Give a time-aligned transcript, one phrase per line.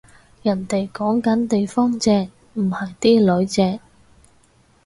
[0.41, 3.79] 人哋講緊地方正，唔係啲囡正